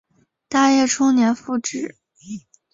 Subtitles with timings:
[0.49, 1.95] 大业初年复置。